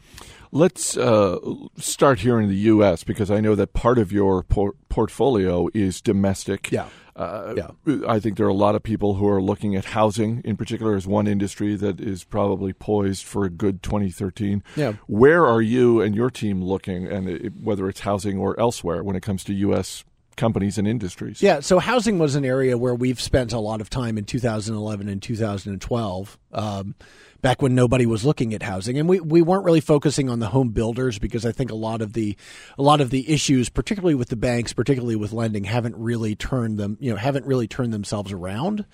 [0.52, 1.38] Let's uh,
[1.76, 3.04] start here in the U.S.
[3.04, 6.72] because I know that part of your por- portfolio is domestic.
[6.72, 6.88] Yeah.
[7.14, 8.02] Uh, Yeah.
[8.08, 10.96] I think there are a lot of people who are looking at housing in particular
[10.96, 14.64] as one industry that is probably poised for a good 2013.
[14.74, 14.94] Yeah.
[15.06, 19.14] Where are you and your team looking, and it, whether it's housing or elsewhere, when
[19.14, 20.02] it comes to U.S.
[20.40, 21.40] companies and industries?
[21.42, 25.08] Yeah, so housing was an area where we've spent a lot of time in 2011
[25.08, 26.94] and 2012, um,
[27.42, 30.48] back when nobody was looking at housing, and we, we weren't really focusing on the
[30.48, 32.36] home builders because I think a lot of the
[32.78, 36.78] a lot of the issues, particularly with the banks, particularly with lending, haven't really turned
[36.78, 38.84] them you know haven't really turned themselves around.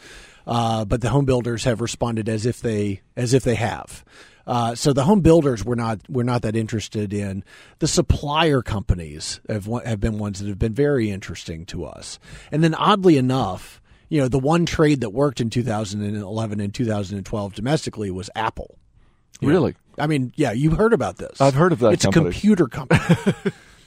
[0.46, 4.04] Uh, but the home builders have responded as if they as if they have.
[4.46, 7.42] Uh, so the home builders were not we're not that interested in.
[7.80, 12.18] The supplier companies have have been ones that have been very interesting to us.
[12.52, 17.54] And then oddly enough, you know, the one trade that worked in 2011 and 2012
[17.54, 18.78] domestically was Apple.
[19.42, 19.74] Really?
[19.98, 21.40] I mean, yeah, you heard about this.
[21.40, 22.28] I've heard of that It's company.
[22.28, 23.00] a computer company.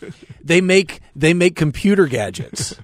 [0.43, 2.75] they make they make computer gadgets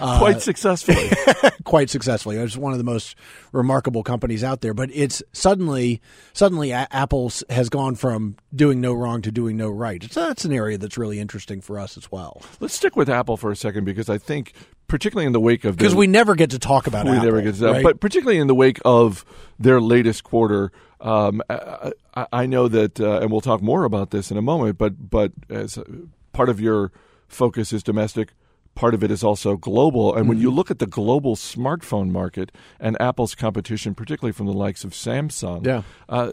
[0.00, 1.10] Uh, Quite successfully.
[1.64, 2.36] quite successfully.
[2.36, 3.16] It's one of the most
[3.52, 4.74] remarkable companies out there.
[4.74, 6.00] But it's suddenly,
[6.32, 10.02] suddenly, A- Apple has gone from doing no wrong to doing no right.
[10.10, 13.36] So that's an area that's really interesting for us as well, Let's stick with Apple
[13.36, 14.52] for a second because I think,
[14.88, 17.24] particularly in the wake of because we never get to talk about we Apple.
[17.24, 17.82] never get to right?
[17.82, 19.24] But particularly in the wake of
[19.58, 24.10] their latest quarter, um, I, I I know that, uh, and we'll talk more about
[24.10, 24.78] this in a moment.
[24.78, 25.84] But but as uh,
[26.32, 26.92] part of your
[27.28, 28.32] focus is domestic.
[28.76, 30.14] Part of it is also global.
[30.14, 30.56] And when you Mm-hmm.
[30.56, 35.66] look at the global smartphone market and Apple's competition, particularly from the likes of Samsung,
[35.66, 35.82] Yeah.
[36.08, 36.30] uh,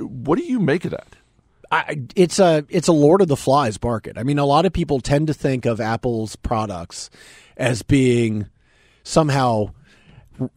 [0.00, 1.14] what do you make of that?
[1.70, 4.18] I, it's a it's a Lord of the Flies market.
[4.18, 7.08] I mean, a lot of people tend to think of Apple's products
[7.56, 8.46] as being
[9.04, 9.72] somehow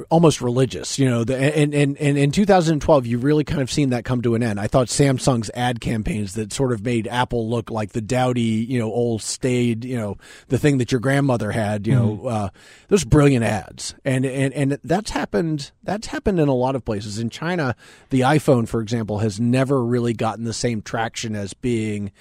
[0.09, 0.97] almost religious.
[0.97, 4.21] You know, the, and, and and in 2012, you really kind of seen that come
[4.21, 4.59] to an end.
[4.59, 8.79] I thought Samsung's ad campaigns that sort of made Apple look like the dowdy, you
[8.79, 10.17] know, old staid, you know,
[10.47, 11.87] the thing that your grandmother had.
[11.87, 12.49] You know, uh,
[12.87, 15.71] those brilliant ads, and and and that's happened.
[15.83, 17.19] That's happened in a lot of places.
[17.19, 17.75] In China,
[18.09, 22.11] the iPhone, for example, has never really gotten the same traction as being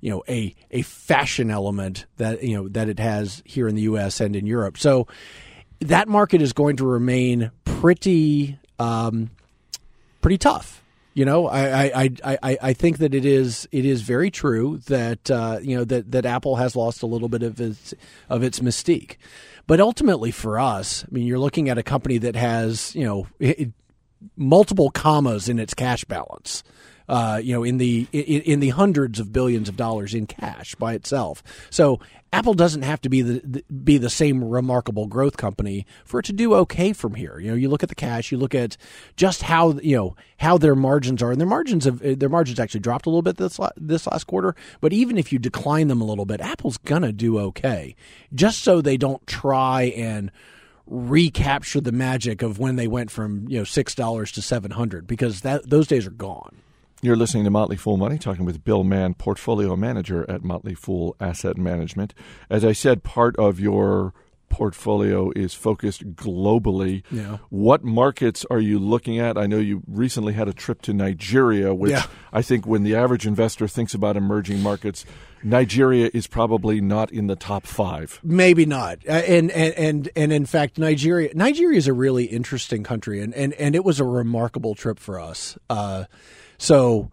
[0.00, 3.82] you know a a fashion element that you know that it has here in the
[3.82, 4.78] US and in Europe.
[4.78, 5.06] So
[5.80, 9.30] that market is going to remain pretty um,
[10.20, 10.82] pretty tough.
[11.14, 15.30] You know, I, I, I, I, think that it is it is very true that
[15.30, 17.94] uh, you know that, that Apple has lost a little bit of its
[18.28, 19.16] of its mystique,
[19.66, 23.26] but ultimately for us, I mean, you're looking at a company that has you know
[23.38, 23.72] it,
[24.36, 26.62] multiple commas in its cash balance
[27.08, 30.74] uh, you know, in the in, in, the hundreds of billions of dollars in cash
[30.74, 31.42] by itself.
[31.70, 32.00] So
[32.32, 36.32] Apple doesn't have to be the, be the same remarkable growth company for it to
[36.32, 37.38] do okay from here.
[37.38, 38.76] You know, you look at the cash, you look at
[39.16, 42.80] just how you know how their margins are, and their margins have their margins actually
[42.80, 44.54] dropped a little bit this this last quarter.
[44.80, 47.94] But even if you decline them a little bit, Apple's gonna do okay,
[48.34, 50.32] just so they don't try and
[50.86, 55.06] recapture the magic of when they went from you know six dollars to seven hundred
[55.06, 56.56] because that those days are gone.
[57.06, 61.14] You're listening to Motley Fool Money, talking with Bill Mann, portfolio manager at Motley Fool
[61.20, 62.14] Asset Management.
[62.50, 64.12] As I said, part of your
[64.48, 67.04] portfolio is focused globally.
[67.12, 67.38] Yeah.
[67.48, 69.38] What markets are you looking at?
[69.38, 72.06] I know you recently had a trip to Nigeria, which yeah.
[72.32, 75.06] I think when the average investor thinks about emerging markets,
[75.44, 78.18] Nigeria is probably not in the top five.
[78.24, 78.98] Maybe not.
[79.08, 83.32] Uh, and, and and and in fact, Nigeria Nigeria is a really interesting country, and
[83.32, 85.56] and, and it was a remarkable trip for us.
[85.70, 86.06] Uh,
[86.58, 87.10] so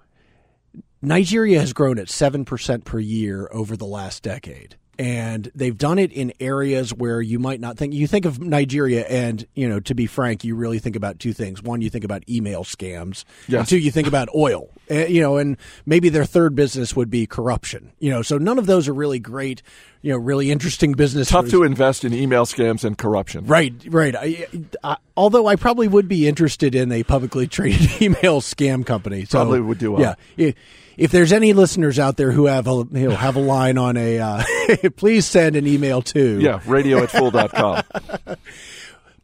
[1.02, 4.78] Nigeria has grown at 7% per year over the last decade.
[5.00, 7.94] And they've done it in areas where you might not think.
[7.94, 11.34] You think of Nigeria, and you know, to be frank, you really think about two
[11.34, 11.64] things.
[11.64, 13.26] One, you think about email scams.
[13.48, 13.60] Yes.
[13.60, 14.70] And two, you think about oil.
[14.92, 17.92] Uh, you know, and maybe their third business would be corruption.
[18.00, 19.64] You know, so none of those are really great.
[20.02, 21.30] You know, really interesting business.
[21.30, 23.46] Tough to invest in email scams and corruption.
[23.46, 24.16] Right, right.
[24.16, 24.48] I,
[24.84, 29.26] I, although I probably would be interested in a publicly traded email scam company.
[29.26, 30.02] So, Probably would do well.
[30.02, 30.16] Yeah.
[30.36, 30.56] If,
[30.98, 33.98] if there's any listeners out there who have a you know have a line on
[33.98, 34.44] a, uh,
[34.96, 37.84] please send an email to Yeah, radio at fool.com.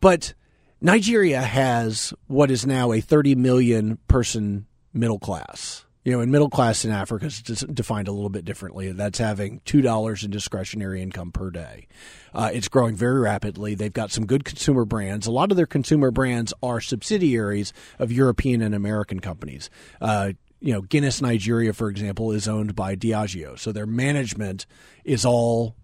[0.01, 0.33] But
[0.81, 5.85] Nigeria has what is now a 30 million person middle class.
[6.05, 8.93] You know, and middle class in Africa is defined a little bit differently.
[8.93, 11.87] That's having two dollars in discretionary income per day.
[12.33, 13.75] Uh, it's growing very rapidly.
[13.75, 15.27] They've got some good consumer brands.
[15.27, 19.69] A lot of their consumer brands are subsidiaries of European and American companies.
[19.99, 24.65] Uh, you know, Guinness Nigeria, for example, is owned by Diageo, so their management
[25.05, 25.75] is all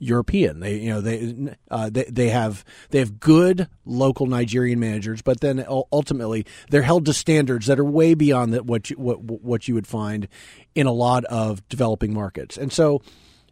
[0.00, 0.60] European.
[0.60, 5.40] They you know they uh, they they have they have good local Nigerian managers, but
[5.40, 9.68] then ultimately they're held to standards that are way beyond that what you what what
[9.68, 10.28] you would find
[10.74, 12.56] in a lot of developing markets.
[12.56, 13.02] And so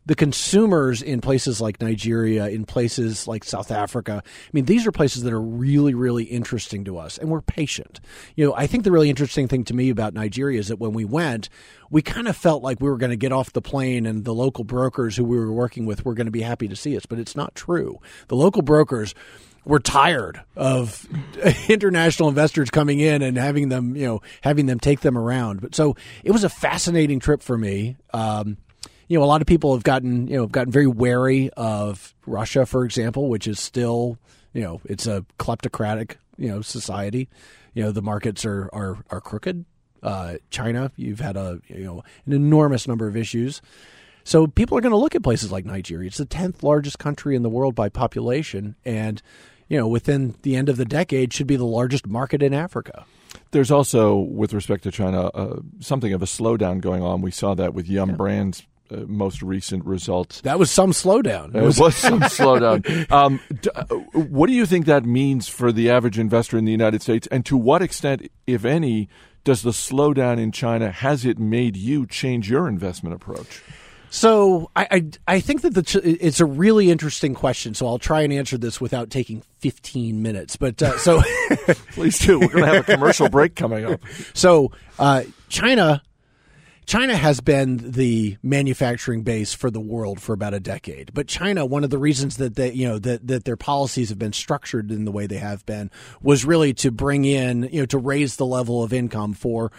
[0.07, 4.93] the consumers in places like Nigeria, in places like South Africa, I mean, these are
[4.93, 8.01] places that are really, really interesting to us, and we're patient.
[8.37, 10.93] You know, I think the really interesting thing to me about Nigeria is that when
[10.93, 11.49] we went,
[11.91, 14.35] we kind of felt like we were going to get off the plane and the
[14.35, 17.05] local brokers who we were working with were going to be happy to see us,
[17.05, 18.01] but it's not true.
[18.29, 19.15] The local brokers
[19.65, 21.05] were tired of
[21.69, 25.61] international investors coming in and having them, you know, having them take them around.
[25.61, 27.97] But so it was a fascinating trip for me.
[28.15, 28.57] Um,
[29.09, 32.15] you know, a lot of people have gotten, you know, have gotten very wary of
[32.27, 34.19] Russia, for example, which is still,
[34.53, 37.29] you know, it's a kleptocratic, you know, society.
[37.75, 39.65] You know, the markets are are are crooked.
[40.03, 43.63] Uh, China, you've had a you know an enormous number of issues.
[44.25, 46.09] So people are going to look at places like Nigeria.
[46.09, 49.23] It's the tenth largest country in the world by population, and
[49.69, 53.05] you know, within the end of the decade, should be the largest market in Africa.
[53.51, 57.21] There's also, with respect to China, uh, something of a slowdown going on.
[57.21, 60.41] We saw that with Yum Brands uh, most recent results.
[60.43, 61.55] That was some slowdown.
[61.55, 63.11] It was some slowdown.
[63.11, 66.73] Um, d- uh, what do you think that means for the average investor in the
[66.73, 69.09] United States, and to what extent, if any,
[69.45, 73.63] does the slowdown in China has it made you change your investment approach?
[74.09, 77.75] So I, I, I think that the ch- it's a really interesting question.
[77.75, 80.57] So I'll try and answer this without taking 15 minutes.
[80.57, 81.23] But uh, so
[81.93, 82.39] Please do.
[82.41, 84.01] We're going to have a commercial break coming up.
[84.35, 86.03] so uh, China
[86.87, 91.13] China has been the manufacturing base for the world for about a decade.
[91.13, 94.21] But China, one of the reasons that they, you know, that, that their policies have
[94.21, 95.91] been structured in the way they have been
[96.23, 99.73] was really to bring in, you know, to raise the level of income for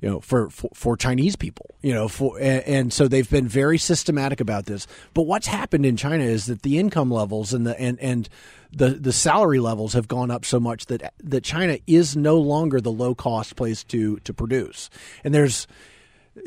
[0.00, 3.46] you know, for, for, for Chinese people, you know, for, and, and, so they've been
[3.46, 4.88] very systematic about this.
[5.14, 8.28] But what's happened in China is that the income levels and the, and, and
[8.72, 12.80] the, the salary levels have gone up so much that, that China is no longer
[12.80, 14.90] the low cost place to, to produce.
[15.22, 15.68] And there's,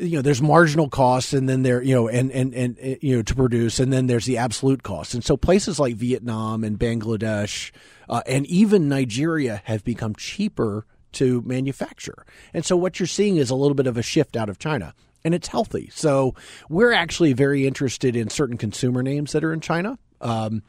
[0.00, 3.22] you know there's marginal costs and then there you know and, and and you know
[3.22, 7.70] to produce and then there's the absolute cost and so places like Vietnam and Bangladesh
[8.08, 12.26] uh, and even Nigeria have become cheaper to manufacture.
[12.52, 14.94] And so what you're seeing is a little bit of a shift out of China.
[15.24, 15.90] And it's healthy.
[15.92, 16.34] So
[16.68, 19.98] we're actually very interested in certain consumer names that are in China.
[20.20, 20.62] Um,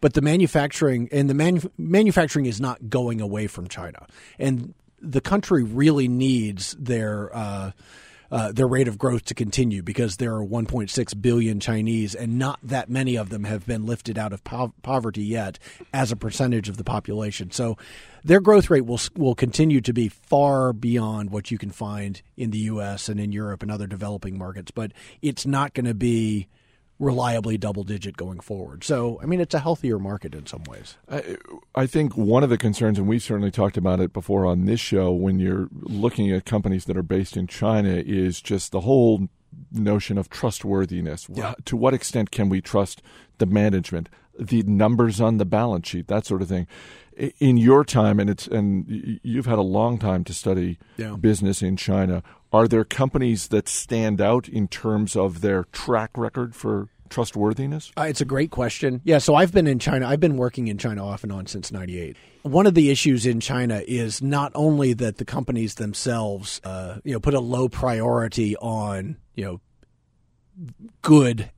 [0.00, 4.06] but the manufacturing and the manu- manufacturing is not going away from China.
[4.38, 7.72] And the country really needs their uh,
[8.30, 12.58] uh, their rate of growth to continue because there are 1.6 billion Chinese, and not
[12.62, 15.58] that many of them have been lifted out of po- poverty yet
[15.92, 17.50] as a percentage of the population.
[17.50, 17.76] So
[18.24, 22.50] their growth rate will will continue to be far beyond what you can find in
[22.50, 23.08] the U.S.
[23.08, 24.70] and in Europe and other developing markets.
[24.70, 26.48] But it's not going to be
[26.98, 28.82] reliably double digit going forward.
[28.82, 30.96] So, I mean, it's a healthier market in some ways.
[31.10, 31.36] I,
[31.74, 34.80] I, think one of the concerns, and we've certainly talked about it before on this
[34.80, 39.28] show, when you're looking at companies that are based in China, is just the whole
[39.72, 41.28] notion of trustworthiness.
[41.32, 41.54] Yeah.
[41.66, 43.02] To what extent can we trust
[43.38, 46.66] the management, the numbers on the balance sheet, that sort of thing?
[47.38, 51.16] In your time, and it's and you've had a long time to study yeah.
[51.16, 52.22] business in China.
[52.52, 57.90] Are there companies that stand out in terms of their track record for trustworthiness?
[57.96, 59.00] Uh, it's a great question.
[59.04, 60.06] Yeah, so I've been in China.
[60.06, 62.16] I've been working in China off and on since 98.
[62.42, 67.12] One of the issues in China is not only that the companies themselves, uh, you
[67.12, 69.60] know, put a low priority on, you know,
[71.02, 71.50] good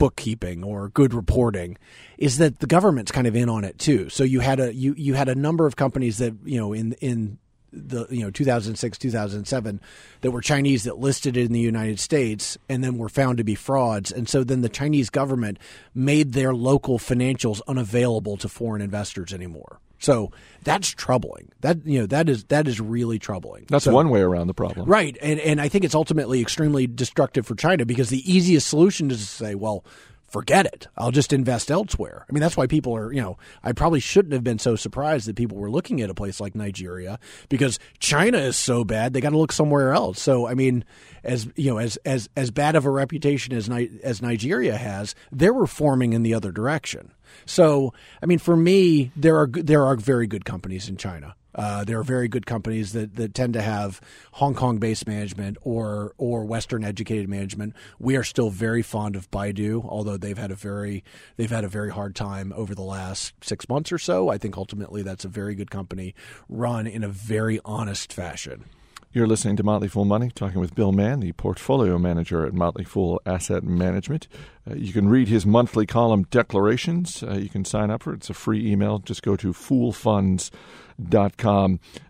[0.00, 1.76] bookkeeping or good reporting
[2.16, 4.08] is that the government's kind of in on it too.
[4.08, 6.94] So you had a you you had a number of companies that, you know, in
[6.94, 7.38] in
[7.70, 9.80] the you know 2006 2007
[10.22, 13.54] that were Chinese that listed in the United States and then were found to be
[13.54, 15.56] frauds and so then the Chinese government
[15.94, 19.78] made their local financials unavailable to foreign investors anymore.
[20.00, 20.32] So
[20.64, 21.50] that's troubling.
[21.60, 23.66] That you know that is that is really troubling.
[23.68, 25.16] That's so, one way around the problem, right?
[25.22, 29.18] And and I think it's ultimately extremely destructive for China because the easiest solution is
[29.18, 29.84] to say, well,
[30.30, 30.86] forget it.
[30.96, 32.24] I'll just invest elsewhere.
[32.28, 35.26] I mean, that's why people are, you know, I probably shouldn't have been so surprised
[35.26, 39.20] that people were looking at a place like Nigeria because China is so bad, they
[39.20, 40.20] got to look somewhere else.
[40.22, 40.84] So, I mean,
[41.24, 43.68] as, you know, as as as bad of a reputation as
[44.02, 47.12] as Nigeria has, they're reforming in the other direction.
[47.44, 51.34] So, I mean, for me, there are there are very good companies in China.
[51.54, 54.00] Uh, there are very good companies that, that tend to have
[54.32, 57.74] Hong Kong based management or or Western educated management.
[57.98, 61.04] We are still very fond of Baidu, although they've had a very
[61.36, 64.28] they've had a very hard time over the last six months or so.
[64.28, 66.14] I think ultimately that's a very good company
[66.48, 68.64] run in a very honest fashion.
[69.12, 72.84] You're listening to Motley Fool Money, talking with Bill Mann, the portfolio manager at Motley
[72.84, 74.28] Fool Asset Management.
[74.70, 77.24] Uh, you can read his monthly column, Declarations.
[77.24, 78.18] Uh, you can sign up for it.
[78.18, 79.00] It's a free email.
[79.00, 80.52] Just go to foolfunds.com.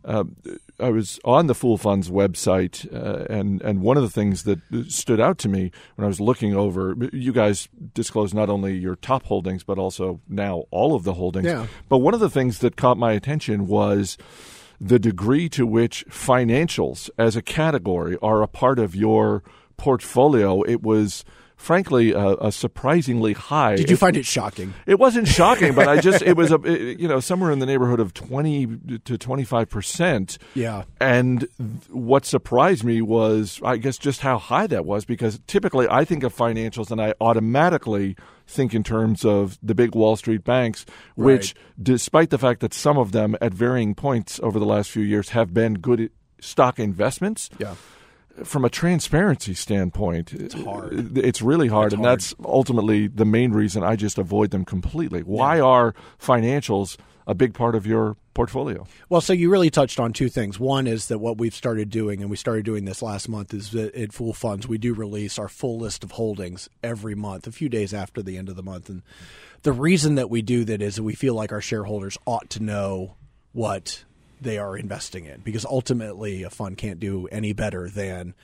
[0.04, 0.24] Uh,
[0.78, 4.60] I was on the Fool Funds website, uh, and, and one of the things that
[4.88, 8.96] stood out to me when I was looking over, you guys disclose not only your
[8.96, 11.46] top holdings, but also now all of the holdings.
[11.46, 11.66] Yeah.
[11.88, 14.16] But one of the things that caught my attention was
[14.80, 19.42] the degree to which financials as a category are a part of your
[19.76, 20.62] portfolio.
[20.62, 21.24] It was
[21.60, 23.76] frankly a, a, surprisingly high.
[23.76, 24.72] Did you find it shocking?
[24.86, 27.66] It wasn't shocking, but I just it was a it, you know somewhere in the
[27.66, 28.66] neighborhood of twenty
[29.04, 30.38] to twenty five percent.
[30.54, 30.84] Yeah.
[31.00, 31.46] And
[31.90, 36.22] what surprised me was I guess just how high that was because typically I think
[36.22, 41.54] of financials and I automatically think in terms of the big Wall Street banks, which,
[41.54, 41.84] right.
[41.84, 45.28] despite the fact that some of them at varying points over the last few years
[45.28, 47.48] have been good stock investments.
[47.58, 47.74] Yeah.
[48.44, 51.18] From a transparency standpoint, it's hard.
[51.18, 52.20] It's really hard, it's and hard.
[52.20, 55.20] that's ultimately the main reason I just avoid them completely.
[55.20, 55.62] Why yeah.
[55.62, 58.86] are financials a big part of your portfolio?
[59.08, 60.58] Well, so you really touched on two things.
[60.58, 63.70] One is that what we've started doing, and we started doing this last month, is
[63.72, 67.52] that at Fool Funds we do release our full list of holdings every month, a
[67.52, 68.88] few days after the end of the month.
[68.88, 69.02] And
[69.62, 72.62] the reason that we do that is that we feel like our shareholders ought to
[72.62, 73.16] know
[73.52, 74.04] what
[74.40, 78.34] they are investing in, because ultimately a fund can't do any better than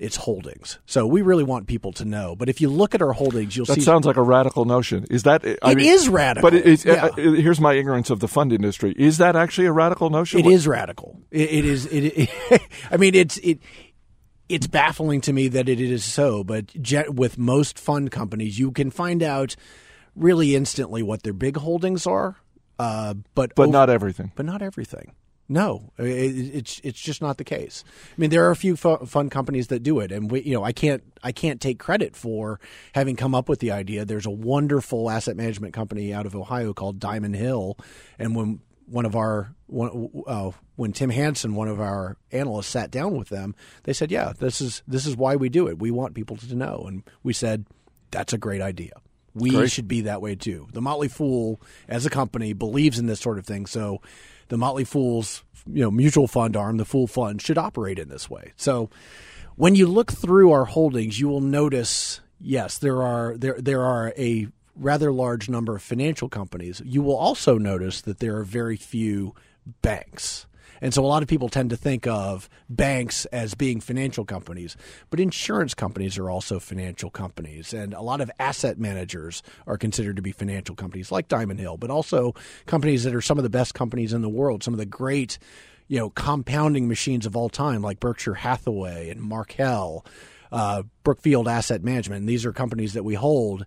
[0.00, 0.78] its holdings.
[0.86, 2.34] So we really want people to know.
[2.34, 4.64] But if you look at our holdings, you'll that see that sounds like a radical
[4.64, 5.06] notion.
[5.10, 6.50] Is that I it mean, is radical?
[6.50, 7.06] But it is, yeah.
[7.06, 8.94] uh, here's my ignorance of the fund industry.
[8.96, 10.40] Is that actually a radical notion?
[10.40, 10.54] It what?
[10.54, 11.20] is radical.
[11.30, 11.86] it, it is.
[11.86, 13.60] It, it I mean, it's it.
[14.48, 16.74] It's baffling to me that it is so, but
[17.08, 19.54] with most fund companies, you can find out
[20.16, 22.36] really instantly what their big holdings are,
[22.78, 24.32] uh, but but over, not everything.
[24.34, 25.12] But not everything.
[25.52, 27.82] No, it, it's it's just not the case.
[28.16, 30.54] I mean, there are a few fu- fun companies that do it, and we, you
[30.54, 32.60] know, I can't I can't take credit for
[32.94, 34.04] having come up with the idea.
[34.04, 37.76] There's a wonderful asset management company out of Ohio called Diamond Hill,
[38.16, 42.92] and when one of our one, uh, when Tim Hanson, one of our analysts, sat
[42.92, 45.80] down with them, they said, "Yeah, this is this is why we do it.
[45.80, 47.66] We want people to know." And we said,
[48.12, 48.92] "That's a great idea.
[49.34, 49.72] We Great.
[49.72, 53.38] should be that way too." The Motley Fool, as a company, believes in this sort
[53.38, 54.00] of thing, so
[54.50, 58.28] the Motley Fool's you know mutual fund arm, the Fool Fund, should operate in this
[58.28, 58.52] way.
[58.56, 58.90] So
[59.56, 64.12] when you look through our holdings, you will notice yes, there are there there are
[64.18, 66.82] a rather large number of financial companies.
[66.84, 69.34] You will also notice that there are very few
[69.82, 70.46] banks.
[70.80, 74.76] And so a lot of people tend to think of banks as being financial companies,
[75.10, 77.72] but insurance companies are also financial companies.
[77.72, 81.76] And a lot of asset managers are considered to be financial companies like Diamond Hill,
[81.76, 82.34] but also
[82.66, 85.38] companies that are some of the best companies in the world, some of the great,
[85.88, 90.04] you know, compounding machines of all time like Berkshire Hathaway and Markel,
[90.52, 92.20] uh, Brookfield Asset Management.
[92.20, 93.66] And these are companies that we hold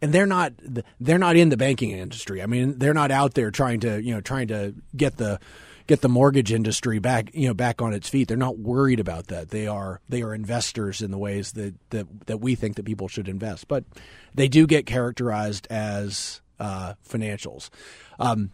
[0.00, 0.52] and they're not
[1.00, 2.42] they're not in the banking industry.
[2.42, 5.38] I mean, they're not out there trying to you know trying to get the
[5.86, 8.28] get the mortgage industry back you know back on its feet.
[8.28, 9.50] They're not worried about that.
[9.50, 13.08] They are they are investors in the ways that that, that we think that people
[13.08, 13.84] should invest, but
[14.34, 17.70] they do get characterized as uh, financials.
[18.18, 18.52] Um,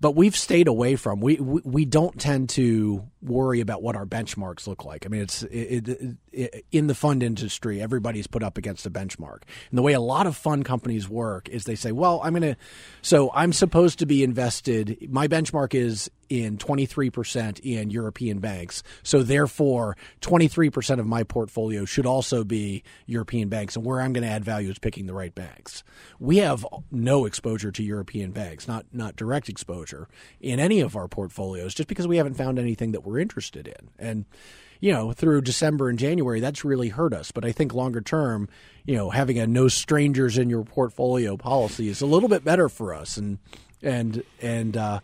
[0.00, 4.06] but we've stayed away from we, we we don't tend to worry about what our
[4.06, 5.04] benchmarks look like.
[5.06, 8.90] I mean, it's it, it, it, in the fund industry, everybody's put up against a
[8.90, 9.42] benchmark.
[9.70, 12.54] And the way a lot of fund companies work is they say, "Well, I'm going
[12.54, 12.56] to
[13.02, 15.08] so I'm supposed to be invested.
[15.10, 18.84] My benchmark is in 23% in European banks.
[19.02, 23.74] So therefore, 23% of my portfolio should also be European banks.
[23.74, 25.82] And where I'm going to add value is picking the right banks.
[26.20, 30.08] We have no exposure to European banks, not not direct exposure
[30.40, 33.90] in any of our portfolios, just because we haven't found anything that we're interested in.
[33.98, 34.24] And
[34.80, 37.30] you know, through December and January, that's really hurt us.
[37.30, 38.48] But I think longer term,
[38.84, 42.68] you know, having a no strangers in your portfolio policy is a little bit better
[42.68, 43.16] for us.
[43.16, 43.38] And
[43.82, 45.00] and and uh,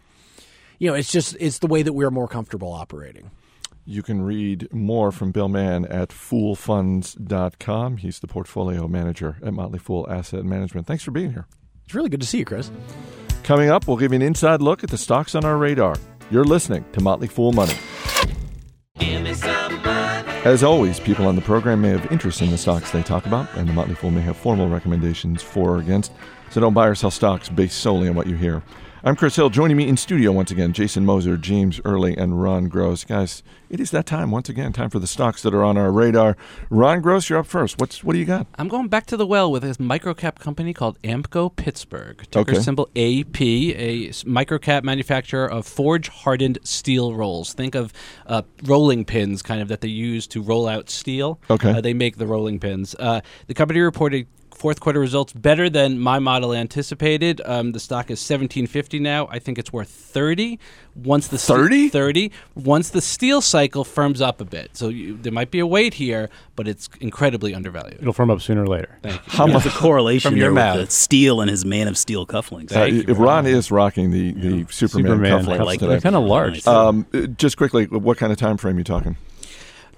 [0.79, 3.31] you know, it's just it's the way that we're more comfortable operating.
[3.89, 7.99] You can read more from Bill Mann at foolfunds.com.
[7.99, 10.89] He's the portfolio manager at Motley Fool Asset Management.
[10.89, 11.47] Thanks for being here.
[11.85, 12.69] It's really good to see you, Chris.
[13.45, 15.95] Coming up, we'll give you an inside look at the stocks on our radar.
[16.33, 17.77] You're listening to Motley Fool Money.
[20.47, 23.53] As always, people on the program may have interest in the stocks they talk about,
[23.57, 26.13] and the Motley Fool may have formal recommendations for or against.
[26.51, 28.63] So don't buy or sell stocks based solely on what you hear.
[29.07, 29.51] I'm Chris Hill.
[29.51, 33.05] Joining me in studio once again, Jason Moser, James Early, and Ron Gross.
[33.05, 34.73] Guys, it is that time once again.
[34.73, 36.37] Time for the stocks that are on our radar.
[36.71, 37.79] Ron Gross, you're up first.
[37.79, 38.49] What's what do you got?
[38.59, 42.27] I'm going back to the well with a microcap company called Ampco Pittsburgh.
[42.33, 42.61] Ticker Okay.
[42.61, 47.55] symbol AP, a microcap manufacturer of forge hardened steel rolls.
[47.55, 47.93] Think of
[48.27, 51.39] uh, rolling pins, kind of that they use to roll out steel.
[51.49, 51.71] Okay.
[51.71, 52.97] Uh, they make the rolling pins.
[52.99, 54.27] Uh, the company reported.
[54.57, 57.43] Fourth quarter results better than my model anticipated.
[57.45, 59.29] Um, the stock is seventeen fifty now.
[59.31, 60.59] I think it's worth thirty.
[60.95, 61.89] Once the ste- 30?
[61.91, 64.75] 30 once the steel cycle firms up a bit.
[64.75, 67.99] So you, there might be a wait here, but it's incredibly undervalued.
[68.01, 68.99] It'll firm up sooner or later.
[69.03, 69.21] Thank you.
[69.33, 70.87] How There's a correlation From your there with mouth.
[70.89, 72.75] the steel and his Man of Steel cufflinks.
[72.75, 75.89] Uh, you, if Ron is rocking the, the Superman, Superman cufflinks cuffs, like today.
[75.91, 76.67] they're kind of large.
[76.67, 79.19] Um, uh, just quickly, what kind of time frame you talking?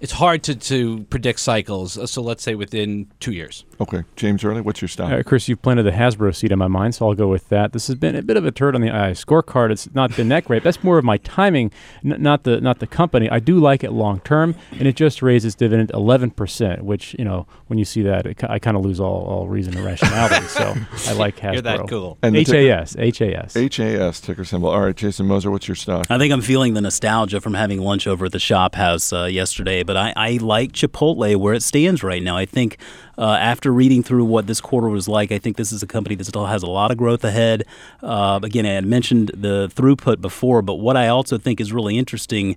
[0.00, 1.98] It's hard to, to predict cycles.
[1.98, 3.64] uh, So let's say within two years.
[3.80, 5.12] Okay, James Early, what's your stock?
[5.12, 7.72] Uh, Chris, you've planted the Hasbro seed in my mind, so I'll go with that.
[7.72, 9.70] This has been a bit of a turd on the eye scorecard.
[9.70, 10.62] It's not been that great.
[10.64, 11.70] That's more of my timing,
[12.04, 13.30] n- not the not the company.
[13.30, 17.46] I do like it long term, and it just raises dividend 11%, which you know
[17.68, 20.46] when you see that, it, I kind of lose all, all reason and rationality.
[20.46, 20.74] so
[21.06, 21.52] I like Hasbro.
[21.52, 22.18] You're that cool.
[22.22, 23.54] And the ticker- HAS, HAS.
[23.54, 24.70] HAS ticker symbol.
[24.70, 26.06] All right, Jason Moser, what's your stock?
[26.10, 29.84] I think I'm feeling the nostalgia from having lunch over at the ShopHouse uh, yesterday,
[29.88, 32.36] but I, I like Chipotle where it stands right now.
[32.36, 32.76] I think
[33.16, 36.14] uh, after reading through what this quarter was like, I think this is a company
[36.16, 37.64] that still has a lot of growth ahead.
[38.02, 41.96] Uh, again, I had mentioned the throughput before, but what I also think is really
[41.96, 42.54] interesting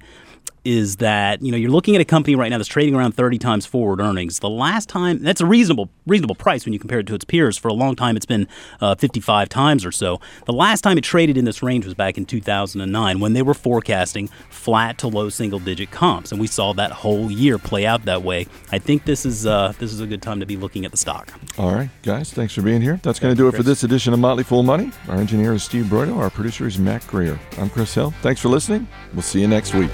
[0.64, 3.38] is that you know you're looking at a company right now that's trading around 30
[3.38, 4.40] times forward earnings.
[4.40, 7.58] The last time that's a reasonable reasonable price when you compare it to its peers.
[7.58, 8.48] For a long time, it's been
[8.80, 10.20] uh, 55 times or so.
[10.46, 13.54] The last time it traded in this range was back in 2009 when they were
[13.54, 18.06] forecasting flat to low single digit comps, and we saw that whole year play out
[18.06, 18.48] that way.
[18.72, 20.98] I think this is uh, this is a good time to be looking at the
[20.98, 21.34] stock.
[21.58, 23.00] All right, guys, thanks for being here.
[23.04, 24.92] That's going to do it for this edition of Motley Fool Money.
[25.08, 26.18] Our engineer is Steve Broido.
[26.18, 27.40] Our producer is Matt Greer.
[27.58, 28.12] I'm Chris Hill.
[28.22, 28.88] Thanks for listening.
[29.14, 29.92] We'll see you next week.